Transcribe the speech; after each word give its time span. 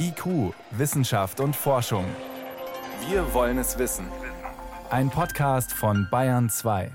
IQ, 0.00 0.54
Wissenschaft 0.70 1.40
und 1.40 1.54
Forschung. 1.54 2.04
Wir 3.08 3.34
wollen 3.34 3.58
es 3.58 3.78
wissen. 3.78 4.06
Ein 4.90 5.10
Podcast 5.10 5.72
von 5.72 6.08
Bayern 6.10 6.48
2. 6.48 6.90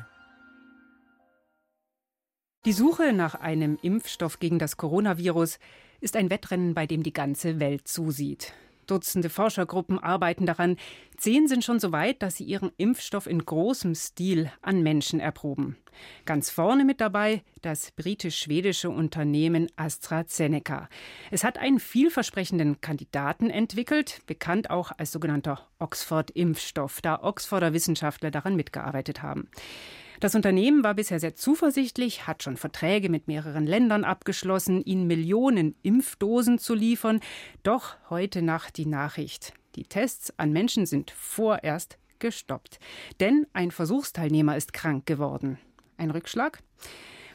Die 2.66 2.72
Suche 2.72 3.14
nach 3.14 3.36
einem 3.36 3.78
Impfstoff 3.82 4.40
gegen 4.40 4.58
das 4.58 4.78
Coronavirus 4.78 5.60
ist 6.02 6.16
ein 6.16 6.30
Wettrennen, 6.30 6.74
bei 6.74 6.88
dem 6.88 7.04
die 7.04 7.14
ganze 7.14 7.60
Welt 7.60 7.88
zusieht. 7.88 8.54
Dutzende 8.88 9.30
Forschergruppen 9.30 10.00
arbeiten 10.00 10.46
daran. 10.46 10.78
Zehn 11.18 11.48
sind 11.48 11.64
schon 11.64 11.80
so 11.80 11.92
weit, 11.92 12.22
dass 12.22 12.36
sie 12.36 12.44
ihren 12.44 12.72
Impfstoff 12.78 13.28
in 13.28 13.46
großem 13.46 13.96
Stil 13.96 14.52
an 14.62 14.84
Menschen 14.84 15.20
erproben. 15.20 15.78
Ganz 16.26 16.50
vorne 16.50 16.86
mit 16.86 17.02
dabei 17.02 17.44
das 17.62 17.92
britisch-schwedische 17.92 18.90
Unternehmen 18.90 19.68
AstraZeneca. 19.76 20.90
Es 21.32 21.44
hat 21.44 21.58
einen 21.58 21.80
vielversprechenden 21.80 22.82
Kandidaten 22.82 23.50
entwickelt, 23.50 24.22
bekannt 24.26 24.70
auch 24.70 24.92
als 24.98 25.12
sogenannter 25.12 25.68
Oxford-Impfstoff, 25.80 27.02
da 27.02 27.22
Oxforder 27.22 27.74
Wissenschaftler 27.74 28.32
daran 28.32 28.56
mitgearbeitet 28.56 29.22
haben. 29.22 29.50
Das 30.20 30.36
Unternehmen 30.36 30.84
war 30.84 30.94
bisher 30.94 31.20
sehr 31.20 31.36
zuversichtlich, 31.36 32.28
hat 32.28 32.44
schon 32.44 32.58
Verträge 32.58 33.10
mit 33.10 33.28
mehreren 33.28 33.66
Ländern 33.66 34.04
abgeschlossen, 34.04 34.84
ihnen 34.84 35.08
Millionen 35.08 35.76
Impfdosen 35.82 36.60
zu 36.60 36.74
liefern. 36.74 37.20
Doch 37.64 37.96
heute 38.10 38.42
Nacht 38.42 38.78
die 38.78 38.86
Nachricht. 38.86 39.54
Die 39.76 39.84
Tests 39.84 40.34
an 40.38 40.52
Menschen 40.52 40.86
sind 40.86 41.12
vorerst 41.12 41.98
gestoppt. 42.20 42.80
Denn 43.20 43.48
ein 43.54 43.72
Versuchsteilnehmer 43.72 44.56
ist 44.56 44.74
krank 44.74 45.06
geworden. 45.06 45.58
Ein 45.98 46.12
Rückschlag? 46.12 46.60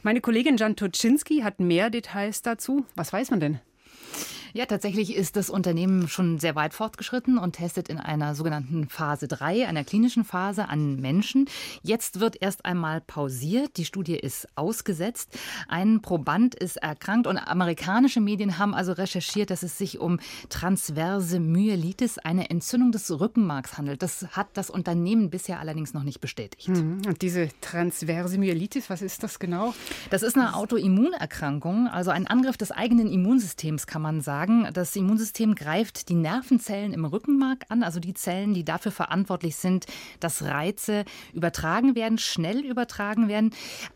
Meine 0.01 0.21
Kollegin 0.21 0.57
Jan 0.57 0.75
Toczynski 0.75 1.41
hat 1.41 1.59
mehr 1.59 1.89
Details 1.89 2.41
dazu. 2.41 2.85
Was 2.95 3.11
weiß 3.11 3.31
man 3.31 3.39
denn? 3.39 3.59
Ja, 4.53 4.65
tatsächlich 4.65 5.15
ist 5.15 5.35
das 5.35 5.51
Unternehmen 5.51 6.07
schon 6.07 6.39
sehr 6.39 6.55
weit 6.55 6.73
fortgeschritten 6.73 7.37
und 7.37 7.53
testet 7.53 7.87
in 7.87 7.99
einer 7.99 8.33
sogenannten 8.33 8.89
Phase 8.89 9.27
3, 9.27 9.67
einer 9.67 9.83
klinischen 9.83 10.23
Phase 10.23 10.67
an 10.67 10.95
Menschen. 10.95 11.47
Jetzt 11.83 12.19
wird 12.19 12.41
erst 12.41 12.65
einmal 12.65 12.99
pausiert. 13.01 13.77
Die 13.77 13.85
Studie 13.85 14.15
ist 14.15 14.47
ausgesetzt. 14.55 15.37
Ein 15.67 16.01
Proband 16.01 16.55
ist 16.55 16.77
erkrankt 16.77 17.27
und 17.27 17.37
amerikanische 17.37 18.21
Medien 18.21 18.57
haben 18.57 18.73
also 18.73 18.93
recherchiert, 18.93 19.51
dass 19.51 19.61
es 19.61 19.77
sich 19.77 19.99
um 19.99 20.19
transverse 20.49 21.39
Myelitis, 21.39 22.17
eine 22.17 22.49
Entzündung 22.49 22.91
des 22.91 23.11
Rückenmarks 23.11 23.77
handelt. 23.77 24.01
Das 24.01 24.29
hat 24.31 24.47
das 24.55 24.71
Unternehmen 24.71 25.29
bisher 25.29 25.59
allerdings 25.59 25.93
noch 25.93 26.03
nicht 26.03 26.21
bestätigt. 26.21 26.69
Mhm. 26.69 27.03
Und 27.05 27.21
diese 27.21 27.49
transverse 27.61 28.39
Myelitis, 28.39 28.89
was 28.89 29.03
ist 29.03 29.21
das 29.21 29.37
genau? 29.37 29.75
Das 30.09 30.23
ist 30.23 30.35
eine 30.35 30.55
Autoimmunerkrankung, 30.55 31.87
also 31.87 32.09
ein 32.09 32.25
Angriff 32.25 32.57
des 32.57 32.71
eigenen 32.71 33.07
Immunsystems, 33.07 33.85
kann 33.85 34.01
man 34.01 34.21
sagen 34.21 34.38
sagen, 34.39 34.67
das 34.73 34.95
Immunsystem 34.95 35.53
greift 35.53 36.07
die 36.07 36.15
Nervenzellen 36.15 36.93
im 36.93 37.03
Rückenmark 37.03 37.65
an, 37.67 37.83
also 37.83 37.99
die 37.99 38.13
Zellen, 38.13 38.53
die 38.53 38.63
dafür 38.63 38.91
verantwortlich 38.91 39.57
sind, 39.57 39.85
dass 40.21 40.43
Reize 40.43 41.03
übertragen 41.33 41.93
werden, 41.95 42.17
schnell 42.17 42.63
übertragen 42.63 43.27
werden. 43.27 43.51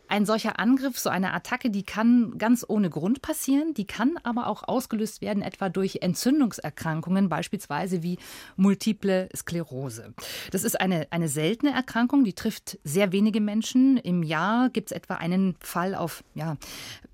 Ein 0.08 0.26
solcher 0.26 0.58
Angriff, 0.58 0.98
so 0.98 1.08
eine 1.08 1.32
Attacke, 1.32 1.70
die 1.70 1.82
kann 1.82 2.36
ganz 2.36 2.64
ohne 2.68 2.90
Grund 2.90 3.22
passieren, 3.22 3.72
die 3.72 3.86
kann 3.86 4.18
aber 4.22 4.46
auch 4.48 4.64
ausgelöst 4.68 5.22
werden, 5.22 5.42
etwa 5.42 5.70
durch 5.70 5.98
Entzündungserkrankungen, 6.02 7.30
beispielsweise 7.30 8.02
wie 8.02 8.18
multiple 8.56 9.30
Sklerose. 9.34 10.12
Das 10.50 10.62
ist 10.62 10.78
eine, 10.78 11.06
eine 11.10 11.28
seltene 11.28 11.72
Erkrankung, 11.72 12.24
die 12.24 12.34
trifft 12.34 12.78
sehr 12.84 13.12
wenige 13.12 13.40
Menschen. 13.40 13.96
Im 13.96 14.22
Jahr 14.22 14.68
gibt 14.68 14.90
es 14.90 14.96
etwa 14.96 15.14
einen 15.14 15.56
Fall 15.60 15.94
auf 15.94 16.22
ja, 16.34 16.58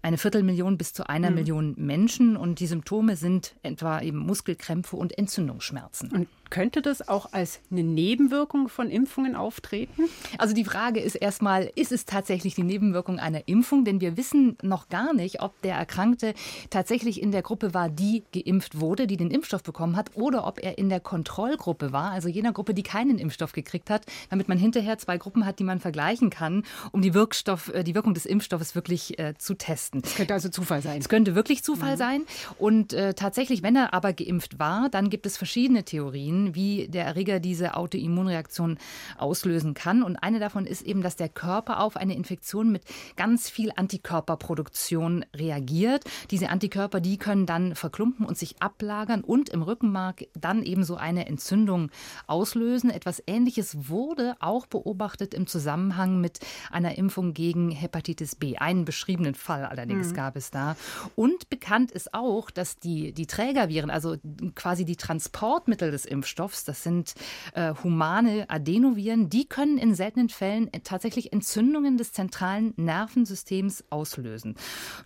eine 0.02 0.18
Viertelmillion 0.18 0.78
bis 0.78 0.92
zu 0.92 1.08
einer 1.08 1.30
mhm. 1.30 1.36
Million 1.36 1.74
Menschen 1.76 2.36
und 2.36 2.60
die 2.60 2.66
Symptome 2.66 3.16
sind 3.16 3.56
etwa 3.62 4.00
eben 4.00 4.18
Muskelkrämpfe 4.18 4.96
und 4.96 5.16
Entzündungsschmerzen. 5.16 6.10
Und 6.10 6.28
könnte 6.50 6.82
das 6.82 7.08
auch 7.08 7.32
als 7.32 7.60
eine 7.70 7.82
Nebenwirkung 7.82 8.68
von 8.68 8.90
Impfungen 8.90 9.36
auftreten? 9.36 10.04
Also 10.38 10.54
die 10.54 10.64
Frage 10.64 11.00
ist 11.00 11.14
erstmal, 11.14 11.70
ist 11.74 11.92
es 11.92 12.04
tatsächlich 12.04 12.54
die 12.54 12.62
Nebenwirkung 12.62 13.18
einer 13.18 13.46
Impfung? 13.46 13.84
Denn 13.84 14.00
wir 14.00 14.16
wissen 14.16 14.58
noch 14.62 14.88
gar 14.88 15.14
nicht, 15.14 15.40
ob 15.40 15.60
der 15.62 15.76
Erkrankte 15.76 16.34
tatsächlich 16.70 17.22
in 17.22 17.32
der 17.32 17.42
Gruppe 17.42 17.74
war, 17.74 17.88
die 17.88 18.24
geimpft 18.32 18.80
wurde, 18.80 19.06
die 19.06 19.16
den 19.16 19.30
Impfstoff 19.30 19.62
bekommen 19.62 19.96
hat, 19.96 20.10
oder 20.14 20.46
ob 20.46 20.62
er 20.62 20.78
in 20.78 20.88
der 20.88 21.00
Kontrollgruppe 21.00 21.92
war, 21.92 22.10
also 22.10 22.28
jener 22.28 22.52
Gruppe, 22.52 22.74
die 22.74 22.82
keinen 22.82 23.18
Impfstoff 23.18 23.52
gekriegt 23.52 23.90
hat, 23.90 24.06
damit 24.28 24.48
man 24.48 24.58
hinterher 24.58 24.98
zwei 24.98 25.18
Gruppen 25.18 25.46
hat, 25.46 25.58
die 25.58 25.64
man 25.64 25.80
vergleichen 25.80 26.30
kann, 26.30 26.64
um 26.92 27.02
die, 27.02 27.14
Wirkstoff, 27.14 27.72
äh, 27.72 27.84
die 27.84 27.94
Wirkung 27.94 28.14
des 28.14 28.26
Impfstoffes 28.26 28.74
wirklich 28.74 29.18
äh, 29.18 29.34
zu 29.38 29.54
testen. 29.54 30.02
Es 30.04 30.16
könnte 30.16 30.34
also 30.34 30.48
Zufall 30.48 30.82
sein. 30.82 31.00
Es 31.00 31.08
könnte 31.08 31.34
wirklich 31.34 31.62
Zufall 31.62 31.94
mhm. 31.94 31.98
sein. 31.98 32.22
Und 32.58 32.92
äh, 32.92 33.14
tatsächlich, 33.14 33.62
wenn 33.62 33.76
er 33.76 33.94
aber 33.94 34.12
geimpft 34.12 34.58
war, 34.58 34.88
dann 34.88 35.10
gibt 35.10 35.26
es 35.26 35.36
verschiedene 35.36 35.84
Theorien 35.84 36.39
wie 36.54 36.88
der 36.88 37.04
Erreger 37.04 37.40
diese 37.40 37.76
Autoimmunreaktion 37.76 38.78
auslösen 39.18 39.74
kann. 39.74 40.02
Und 40.02 40.16
eine 40.16 40.38
davon 40.38 40.66
ist 40.66 40.82
eben, 40.82 41.02
dass 41.02 41.16
der 41.16 41.28
Körper 41.28 41.80
auf 41.80 41.96
eine 41.96 42.14
Infektion 42.14 42.70
mit 42.72 42.82
ganz 43.16 43.48
viel 43.48 43.72
Antikörperproduktion 43.74 45.24
reagiert. 45.34 46.04
Diese 46.30 46.48
Antikörper, 46.48 47.00
die 47.00 47.18
können 47.18 47.46
dann 47.46 47.74
verklumpen 47.74 48.26
und 48.26 48.38
sich 48.38 48.60
ablagern 48.62 49.22
und 49.22 49.48
im 49.48 49.62
Rückenmark 49.62 50.24
dann 50.34 50.62
eben 50.62 50.84
so 50.84 50.96
eine 50.96 51.26
Entzündung 51.26 51.90
auslösen. 52.26 52.90
Etwas 52.90 53.22
Ähnliches 53.26 53.88
wurde 53.88 54.36
auch 54.40 54.66
beobachtet 54.66 55.34
im 55.34 55.46
Zusammenhang 55.46 56.20
mit 56.20 56.40
einer 56.70 56.96
Impfung 56.98 57.34
gegen 57.34 57.70
Hepatitis 57.70 58.34
B. 58.34 58.56
Einen 58.56 58.84
beschriebenen 58.84 59.34
Fall 59.34 59.64
allerdings 59.64 60.10
mhm. 60.10 60.14
gab 60.14 60.36
es 60.36 60.50
da. 60.50 60.76
Und 61.16 61.50
bekannt 61.50 61.90
ist 61.92 62.14
auch, 62.14 62.50
dass 62.50 62.78
die, 62.78 63.12
die 63.12 63.26
Trägerviren, 63.26 63.90
also 63.90 64.16
quasi 64.54 64.84
die 64.84 64.96
Transportmittel 64.96 65.90
des 65.90 66.04
Impfstoffs, 66.04 66.29
Impfstoffs. 66.30 66.64
Das 66.64 66.82
sind 66.82 67.14
äh, 67.54 67.74
humane 67.82 68.48
Adenoviren. 68.48 69.28
Die 69.28 69.48
können 69.48 69.78
in 69.78 69.94
seltenen 69.94 70.28
Fällen 70.28 70.70
tatsächlich 70.84 71.32
Entzündungen 71.32 71.96
des 71.96 72.12
zentralen 72.12 72.72
Nervensystems 72.76 73.84
auslösen. 73.90 74.54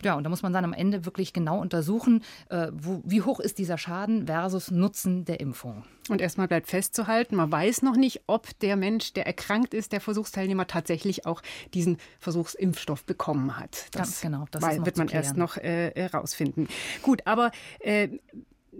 Ja, 0.03 0.15
und 0.15 0.23
da 0.23 0.29
muss 0.29 0.43
man 0.43 0.53
dann 0.53 0.63
am 0.63 0.73
Ende 0.73 1.05
wirklich 1.05 1.33
genau 1.33 1.59
untersuchen, 1.59 2.23
äh, 2.49 2.67
wo, 2.73 3.01
wie 3.05 3.21
hoch 3.21 3.39
ist 3.39 3.57
dieser 3.57 3.77
Schaden 3.77 4.27
versus 4.27 4.71
Nutzen 4.71 5.25
der 5.25 5.39
Impfung. 5.39 5.83
Und 6.09 6.21
erstmal 6.21 6.47
bleibt 6.47 6.67
festzuhalten, 6.67 7.35
man 7.35 7.51
weiß 7.51 7.81
noch 7.81 7.95
nicht, 7.95 8.21
ob 8.27 8.57
der 8.59 8.75
Mensch, 8.75 9.13
der 9.13 9.25
erkrankt 9.25 9.73
ist, 9.73 9.91
der 9.91 10.01
Versuchsteilnehmer 10.01 10.67
tatsächlich 10.67 11.25
auch 11.25 11.41
diesen 11.73 11.97
Versuchsimpfstoff 12.19 13.05
bekommen 13.05 13.57
hat. 13.57 13.87
Das 13.91 14.01
Ganz 14.01 14.21
genau, 14.21 14.45
das 14.51 14.61
wird 14.61 14.97
man 14.97 15.07
erst 15.07 15.35
noch 15.35 15.57
äh, 15.57 15.91
herausfinden. 15.95 16.67
Gut, 17.01 17.25
aber 17.25 17.51
äh, 17.79 18.09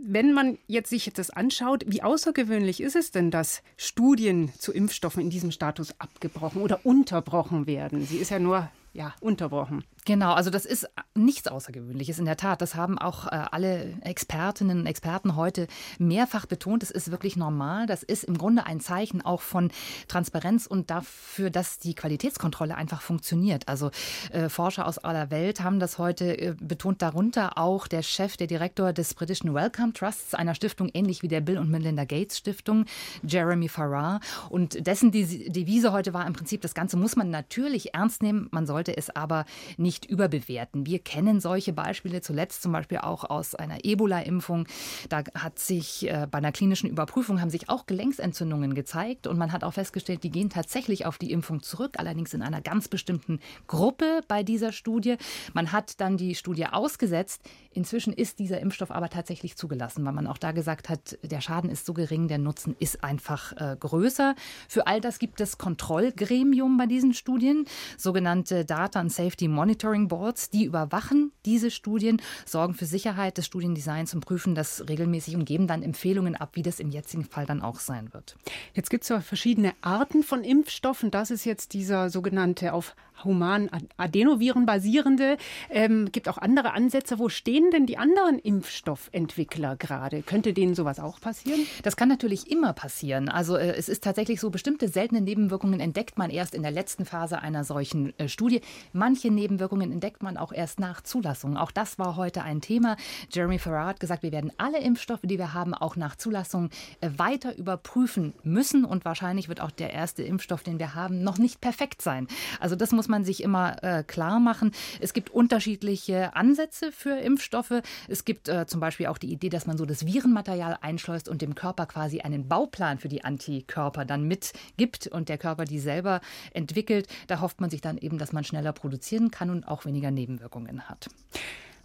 wenn 0.04 0.34
man 0.34 0.58
jetzt 0.68 0.90
sich 0.90 1.12
das 1.14 1.30
anschaut, 1.30 1.84
wie 1.88 2.04
außergewöhnlich 2.04 2.82
ist 2.82 2.96
es 2.96 3.12
denn, 3.12 3.32
dass 3.32 3.62
Studien 3.78 4.52
zu 4.58 4.72
Impfstoffen 4.72 5.22
in 5.22 5.30
diesem 5.30 5.52
Status 5.52 6.00
abgebrochen 6.00 6.62
oder 6.62 6.80
unterbrochen 6.84 7.68
werden? 7.68 8.06
Sie 8.06 8.18
ist 8.18 8.32
ja 8.32 8.40
nur 8.40 8.70
ja, 8.94 9.14
unterbrochen. 9.20 9.84
Genau, 10.06 10.34
also 10.34 10.52
das 10.52 10.66
ist 10.66 10.88
nichts 11.16 11.48
Außergewöhnliches 11.48 12.20
in 12.20 12.26
der 12.26 12.38
Tat. 12.38 12.62
Das 12.62 12.76
haben 12.76 13.00
auch 13.00 13.26
äh, 13.26 13.30
alle 13.30 13.94
Expertinnen 14.02 14.82
und 14.82 14.86
Experten 14.86 15.36
heute 15.36 15.68
mehrfach 15.98 16.46
betont. 16.46 16.84
Das 16.84 16.92
ist 16.92 17.10
wirklich 17.10 17.36
normal. 17.36 17.88
Das 17.88 18.04
ist 18.04 18.24
im 18.24 18.38
Grunde 18.38 18.68
ein 18.68 18.80
Zeichen 18.80 19.24
auch 19.24 19.42
von 19.42 19.72
Transparenz 20.08 20.68
und 20.68 20.92
dafür, 20.92 21.50
dass 21.50 21.80
die 21.80 21.96
Qualitätskontrolle 21.96 22.76
einfach 22.76 23.02
funktioniert. 23.02 23.68
Also 23.68 23.90
äh, 24.32 24.48
Forscher 24.48 24.86
aus 24.86 25.00
aller 25.00 25.32
Welt 25.32 25.62
haben 25.62 25.80
das 25.80 25.98
heute 25.98 26.38
äh, 26.40 26.56
betont, 26.60 27.02
darunter 27.02 27.58
auch 27.58 27.88
der 27.88 28.04
Chef, 28.04 28.38
der 28.38 28.46
Direktor 28.46 28.94
des 28.94 29.16
britischen 29.16 29.56
Wellcome 29.56 29.94
Trusts, 29.94 30.36
einer 30.36 30.54
Stiftung 30.54 30.92
ähnlich 30.94 31.24
wie 31.24 31.30
der 31.30 31.42
Bill 31.42 31.58
und 31.58 31.72
Melinda 31.72 32.06
Gates 32.06 32.38
Stiftung, 32.38 32.86
Jeremy 33.24 33.70
Farrar. 33.70 34.20
Und 34.50 34.86
dessen 34.86 35.12
Devise 35.12 35.92
heute 35.94 36.14
war 36.14 36.28
im 36.28 36.34
Prinzip, 36.34 36.62
das 36.62 36.76
Ganze 36.76 36.96
muss 36.96 37.16
man 37.16 37.32
natürlich 37.32 37.96
ernst 37.96 38.22
nehmen, 38.22 38.50
man 38.52 38.68
sollte 38.68 38.96
es 38.96 39.10
aber 39.10 39.46
nicht 39.78 39.95
nicht 39.96 40.06
überbewerten. 40.06 40.86
Wir 40.86 41.00
kennen 41.00 41.40
solche 41.40 41.72
Beispiele 41.72 42.20
zuletzt 42.20 42.62
zum 42.62 42.74
Beispiel 42.74 42.98
auch 42.98 43.24
aus 43.24 43.56
einer 43.56 43.86
Ebola-Impfung. 43.86 44.68
Da 45.08 45.24
hat 45.36 45.58
sich 45.58 46.10
äh, 46.10 46.28
bei 46.30 46.40
einer 46.40 46.52
klinischen 46.52 46.90
Überprüfung 46.90 47.40
haben 47.40 47.50
sich 47.50 47.70
auch 47.70 47.86
Gelenksentzündungen 47.86 48.76
gezeigt 48.76 49.26
und 49.26 49.38
man 49.38 49.54
hat 49.54 49.64
auch 49.64 49.74
festgestellt, 49.74 50.24
die 50.24 50.32
gehen 50.32 50.50
tatsächlich 50.50 51.06
auf 51.06 51.18
die 51.18 51.32
Impfung 51.32 51.64
zurück, 51.64 51.94
allerdings 51.98 52.34
in 52.34 52.42
einer 52.42 52.60
ganz 52.62 52.90
bestimmten 52.90 53.40
Gruppe 53.68 54.20
bei 54.28 54.44
dieser 54.44 54.74
Studie. 54.74 55.16
Man 55.54 55.72
hat 55.72 56.02
dann 56.02 56.18
die 56.18 56.36
Studie 56.36 56.66
ausgesetzt. 56.66 57.42
Inzwischen 57.72 58.12
ist 58.12 58.40
dieser 58.40 58.60
Impfstoff 58.60 58.92
aber 58.92 59.10
tatsächlich 59.10 59.56
zugelassen, 59.56 60.04
weil 60.04 60.14
man 60.14 60.28
auch 60.28 60.38
da 60.38 60.52
gesagt 60.52 60.90
hat, 60.90 61.18
der 61.24 61.40
Schaden 61.40 61.70
ist 61.70 61.86
so 61.86 61.94
gering, 61.94 62.28
der 62.28 62.38
Nutzen 62.38 62.76
ist 62.80 63.02
einfach 63.04 63.54
äh, 63.54 63.78
größer. 63.80 64.36
Für 64.68 64.88
all 64.88 65.00
das 65.00 65.20
gibt 65.20 65.40
es 65.40 65.58
Kontrollgremium 65.58 66.78
bei 66.78 66.86
diesen 66.86 67.14
Studien, 67.14 67.66
sogenannte 67.98 68.66
Data 68.66 69.00
and 69.00 69.12
Safety 69.12 69.48
Monitoring 69.48 69.85
Monitoring 69.86 70.08
Boards, 70.08 70.50
die 70.50 70.66
überwachen 70.66 71.32
diese 71.46 71.70
Studien, 71.70 72.20
sorgen 72.46 72.74
für 72.74 72.86
Sicherheit 72.86 73.38
des 73.38 73.46
Studiendesigns 73.46 74.16
und 74.16 74.26
prüfen 74.26 74.56
das 74.56 74.84
regelmäßig 74.90 75.36
und 75.36 75.46
geben 75.46 75.68
dann 75.68 75.84
Empfehlungen 75.84 76.36
ab, 76.36 76.52
wie 76.54 76.64
das 76.64 76.80
im 76.80 76.90
jetzigen 76.90 77.24
Fall 77.24 77.46
dann 77.46 77.62
auch 77.62 77.80
sein 77.80 78.12
wird. 78.12 78.36
Jetzt 78.74 78.90
gibt 78.90 79.04
es 79.04 79.10
ja 79.10 79.22
verschiedene 79.22 79.74
Arten 79.82 80.24
von 80.24 80.44
Impfstoffen. 80.44 81.12
Das 81.12 81.30
ist 81.30 81.46
jetzt 81.46 81.74
dieser 81.74 82.10
sogenannte 82.10 82.74
auf 82.74 82.96
human 83.24 83.70
Adenoviren 83.98 84.66
basierende. 84.66 85.38
Ähm, 85.70 86.12
gibt 86.12 86.28
auch 86.28 86.38
andere 86.38 86.74
Ansätze. 86.74 87.20
Wo 87.20 87.30
stehen 87.30 87.72
denn 87.72 87.86
die 87.86 87.98
anderen 87.98 88.40
Impfstoffentwickler 88.40 89.76
gerade? 89.78 90.22
Könnte 90.22 90.54
denen 90.54 90.76
sowas 90.76 91.00
auch 91.00 91.22
passieren? 91.22 91.62
Das 91.84 91.96
kann 91.96 92.10
natürlich 92.10 92.52
immer 92.52 92.74
passieren. 92.74 93.30
Also 93.30 93.56
äh, 93.56 93.76
es 93.76 93.90
ist 93.90 94.04
tatsächlich 94.04 94.40
so, 94.42 94.50
bestimmte 94.50 94.90
seltene 94.90 95.22
Nebenwirkungen 95.22 95.80
entdeckt 95.80 96.18
man 96.18 96.30
erst 96.30 96.56
in 96.56 96.62
der 96.62 96.72
letzten 96.72 97.06
Phase 97.06 97.40
einer 97.40 97.64
solchen 97.64 98.18
äh, 98.20 98.28
Studie. 98.28 98.62
Manche 98.92 99.32
Nebenwirkungen 99.32 99.75
entdeckt 99.82 100.24
man 100.24 100.38
auch 100.38 100.52
erst 100.52 100.80
nach 100.80 101.02
Zulassung. 101.02 101.58
Auch 101.58 101.72
das 101.72 102.00
war 102.00 102.16
heute 102.16 102.44
ein 102.44 102.62
Thema. 102.62 102.98
Jeremy 103.32 103.60
Farrar 103.60 103.88
hat 103.88 104.00
gesagt, 104.00 104.24
wir 104.24 104.32
werden 104.32 104.52
alle 104.58 104.80
Impfstoffe, 104.80 105.22
die 105.24 105.38
wir 105.38 105.54
haben, 105.54 105.74
auch 105.74 105.96
nach 105.96 106.16
Zulassung 106.16 106.70
äh, 107.02 107.10
weiter 107.18 107.56
überprüfen 107.58 108.34
müssen. 108.44 108.86
Und 108.86 109.06
wahrscheinlich 109.06 109.50
wird 109.50 109.62
auch 109.62 109.72
der 109.72 109.94
erste 109.94 110.24
Impfstoff, 110.24 110.64
den 110.64 110.80
wir 110.80 110.96
haben, 110.96 111.24
noch 111.24 111.38
nicht 111.38 111.62
perfekt 111.62 112.02
sein. 112.02 112.28
Also 112.60 112.76
das 112.76 112.92
muss 112.92 113.08
man 113.08 113.24
sich 113.24 113.44
immer 113.44 113.84
äh, 113.84 114.04
klar 114.04 114.40
machen. 114.40 114.72
Es 115.00 115.14
gibt 115.14 115.30
unterschiedliche 115.30 116.36
Ansätze 116.36 116.92
für 116.92 117.18
Impfstoffe. 117.18 117.82
Es 118.08 118.26
gibt 118.26 118.48
äh, 118.50 118.66
zum 118.66 118.80
Beispiel 118.80 119.08
auch 119.08 119.18
die 119.18 119.32
Idee, 119.32 119.50
dass 119.50 119.68
man 119.68 119.78
so 119.78 119.86
das 119.86 120.06
Virenmaterial 120.06 120.78
einschleust 120.82 121.30
und 121.30 121.42
dem 121.42 121.56
Körper 121.56 121.86
quasi 121.86 122.22
einen 122.22 122.48
Bauplan 122.48 123.00
für 123.00 123.08
die 123.08 123.24
Antikörper 123.24 124.06
dann 124.06 124.28
mitgibt 124.28 125.08
und 125.08 125.30
der 125.30 125.38
Körper 125.38 125.66
die 125.66 125.80
selber 125.80 126.22
entwickelt. 126.54 127.08
Da 127.28 127.42
hofft 127.42 127.62
man 127.62 127.70
sich 127.70 127.82
dann 127.82 127.98
eben, 127.98 128.18
dass 128.18 128.34
man 128.34 128.44
schneller 128.44 128.74
produzieren 128.74 129.32
kann 129.32 129.50
und 129.50 129.65
auch 129.68 129.86
weniger 129.86 130.12
Nebenwirkungen 130.12 130.88
hat. 130.90 131.10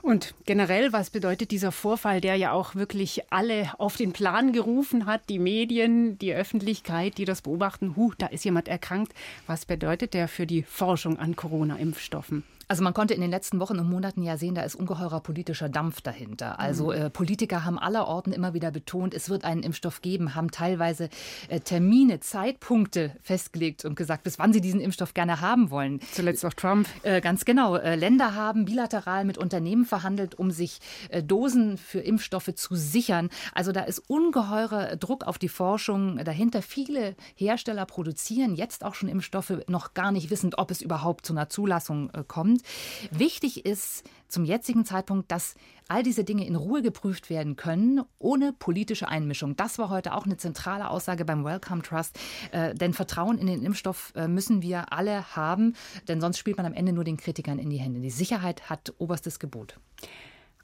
Und 0.02 0.34
generell, 0.46 0.92
was 0.92 1.10
bedeutet 1.10 1.50
dieser 1.50 1.72
Vorfall, 1.72 2.20
der 2.22 2.36
ja 2.36 2.52
auch 2.52 2.74
wirklich 2.74 3.30
alle 3.30 3.70
auf 3.78 3.96
den 3.96 4.12
Plan 4.12 4.52
gerufen 4.52 5.04
hat, 5.04 5.28
die 5.28 5.38
Medien, 5.38 6.18
die 6.18 6.32
Öffentlichkeit, 6.32 7.18
die 7.18 7.26
das 7.26 7.42
beobachten, 7.42 7.96
huh, 7.96 8.12
da 8.16 8.26
ist 8.26 8.44
jemand 8.44 8.68
erkrankt. 8.68 9.12
Was 9.46 9.66
bedeutet 9.66 10.14
der 10.14 10.26
für 10.28 10.46
die 10.46 10.62
Forschung 10.62 11.18
an 11.18 11.36
Corona-Impfstoffen? 11.36 12.44
Also 12.70 12.84
man 12.84 12.94
konnte 12.94 13.14
in 13.14 13.20
den 13.20 13.32
letzten 13.32 13.58
Wochen 13.58 13.80
und 13.80 13.90
Monaten 13.90 14.22
ja 14.22 14.36
sehen, 14.36 14.54
da 14.54 14.62
ist 14.62 14.76
ungeheurer 14.76 15.18
politischer 15.18 15.68
Dampf 15.68 16.02
dahinter. 16.02 16.60
Also 16.60 16.92
mhm. 16.92 16.92
äh, 16.92 17.10
Politiker 17.10 17.64
haben 17.64 17.80
aller 17.80 18.06
Orten 18.06 18.32
immer 18.32 18.54
wieder 18.54 18.70
betont, 18.70 19.12
es 19.12 19.28
wird 19.28 19.42
einen 19.42 19.64
Impfstoff 19.64 20.02
geben, 20.02 20.36
haben 20.36 20.52
teilweise 20.52 21.08
äh, 21.48 21.58
Termine, 21.58 22.20
Zeitpunkte 22.20 23.16
festgelegt 23.22 23.84
und 23.84 23.96
gesagt, 23.96 24.22
bis 24.22 24.38
wann 24.38 24.52
sie 24.52 24.60
diesen 24.60 24.80
Impfstoff 24.80 25.14
gerne 25.14 25.40
haben 25.40 25.72
wollen. 25.72 25.98
Zuletzt 26.12 26.46
auch 26.46 26.54
Trump. 26.54 26.86
Äh, 27.02 27.20
ganz 27.20 27.44
genau. 27.44 27.74
Äh, 27.74 27.96
Länder 27.96 28.36
haben 28.36 28.66
bilateral 28.66 29.24
mit 29.24 29.36
Unternehmen 29.36 29.84
verhandelt, 29.84 30.38
um 30.38 30.52
sich 30.52 30.78
äh, 31.08 31.24
Dosen 31.24 31.76
für 31.76 31.98
Impfstoffe 31.98 32.54
zu 32.54 32.76
sichern. 32.76 33.30
Also 33.52 33.72
da 33.72 33.80
ist 33.80 33.98
ungeheurer 34.06 34.94
Druck 34.94 35.26
auf 35.26 35.38
die 35.38 35.48
Forschung 35.48 36.18
dahinter. 36.24 36.62
Viele 36.62 37.16
Hersteller 37.34 37.84
produzieren 37.84 38.54
jetzt 38.54 38.84
auch 38.84 38.94
schon 38.94 39.08
Impfstoffe, 39.08 39.54
noch 39.66 39.92
gar 39.92 40.12
nicht 40.12 40.30
wissend, 40.30 40.56
ob 40.56 40.70
es 40.70 40.82
überhaupt 40.82 41.26
zu 41.26 41.32
einer 41.32 41.48
Zulassung 41.48 42.10
äh, 42.10 42.22
kommt. 42.62 43.20
Wichtig 43.20 43.64
ist 43.66 44.04
zum 44.28 44.44
jetzigen 44.44 44.84
Zeitpunkt, 44.84 45.30
dass 45.30 45.54
all 45.88 46.02
diese 46.02 46.22
Dinge 46.22 46.46
in 46.46 46.54
Ruhe 46.54 46.82
geprüft 46.82 47.30
werden 47.30 47.56
können, 47.56 48.02
ohne 48.18 48.52
politische 48.52 49.08
Einmischung. 49.08 49.56
Das 49.56 49.78
war 49.78 49.90
heute 49.90 50.14
auch 50.14 50.24
eine 50.24 50.36
zentrale 50.36 50.88
Aussage 50.88 51.24
beim 51.24 51.44
Wellcome 51.44 51.82
Trust. 51.82 52.18
Äh, 52.52 52.74
denn 52.74 52.94
Vertrauen 52.94 53.38
in 53.38 53.48
den 53.48 53.62
Impfstoff 53.62 54.12
äh, 54.14 54.28
müssen 54.28 54.62
wir 54.62 54.92
alle 54.92 55.34
haben, 55.34 55.74
denn 56.06 56.20
sonst 56.20 56.38
spielt 56.38 56.56
man 56.56 56.66
am 56.66 56.74
Ende 56.74 56.92
nur 56.92 57.04
den 57.04 57.16
Kritikern 57.16 57.58
in 57.58 57.70
die 57.70 57.78
Hände. 57.78 58.00
Die 58.00 58.10
Sicherheit 58.10 58.70
hat 58.70 58.94
oberstes 58.98 59.38
Gebot. 59.38 59.78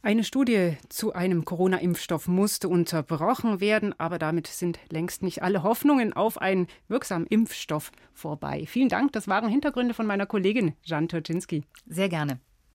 Eine 0.06 0.22
Studie 0.22 0.76
zu 0.88 1.14
einem 1.14 1.44
Corona-Impfstoff 1.44 2.28
musste 2.28 2.68
unterbrochen 2.68 3.58
werden, 3.58 3.92
aber 3.98 4.20
damit 4.20 4.46
sind 4.46 4.78
längst 4.88 5.24
nicht 5.24 5.42
alle 5.42 5.64
Hoffnungen 5.64 6.12
auf 6.12 6.40
einen 6.40 6.68
wirksamen 6.86 7.26
Impfstoff 7.26 7.90
vorbei. 8.14 8.66
Vielen 8.68 8.88
Dank, 8.88 9.10
das 9.14 9.26
waren 9.26 9.48
Hintergründe 9.48 9.94
von 9.94 10.06
meiner 10.06 10.26
Kollegin 10.26 10.74
Jan 10.84 11.08
Turczynski. 11.08 11.64
Sehr 11.88 12.08
gerne. 12.08 12.38